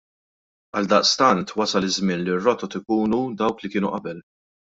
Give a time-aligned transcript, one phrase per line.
[0.79, 4.27] Għaldaqstant wasal iż-żmien li r-rotot ikunu dawk li kienu qabel.